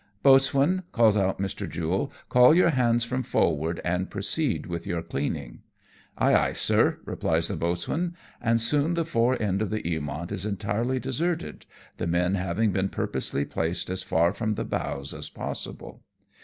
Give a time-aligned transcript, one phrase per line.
[0.23, 1.69] "Boatswain,'" calls out Mr.
[1.69, 5.61] Jule, "call your hands from forward, and proceed with your cleaning.""
[6.17, 10.43] Ay, ay, sir!" replies the boatswain; and soon the fore end of the Eamont is
[10.43, 11.67] entirely deserted,
[11.97, 16.01] the men having been purposely placed as far from the bows as possible.